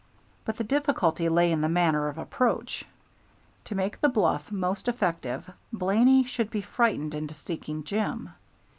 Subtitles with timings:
[0.45, 2.85] But the difficulty lay in the manner of approach.
[3.65, 8.31] To make the bluff most effective, Blaney should be frightened into seeking Jim.